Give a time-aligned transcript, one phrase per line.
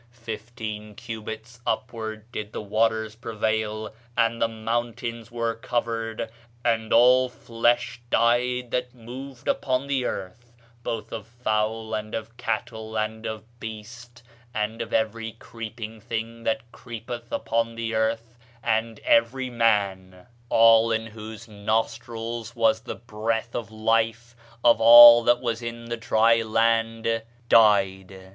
[0.25, 6.31] Fifteen cubits upward did the waters prevail; and the mountains were covered.
[6.65, 12.97] And all flesh died that moved upon the earth, both of fowl, and of cattle,
[12.97, 14.23] and of beast,
[14.55, 21.05] and of every creeping thing that creepeth upon the earth, and every man: all in
[21.05, 27.21] whose nostrils was the breath of life, of all that was in the dry land,
[27.49, 28.29] died.